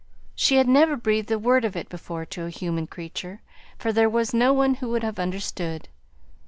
[0.33, 3.43] She had never breathed a word of it before to a human creature,
[3.77, 5.89] for there was no one who would have understood.